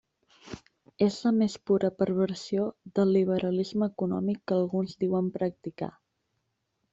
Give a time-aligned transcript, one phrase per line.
[1.07, 2.65] És la més pura perversió
[3.01, 5.93] del liberalisme econòmic que alguns diuen practicar.